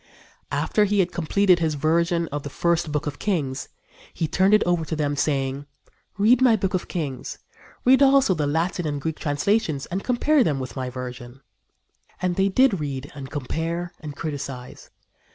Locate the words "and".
8.87-8.99, 9.85-10.03, 12.19-12.35, 13.13-13.29, 13.99-14.15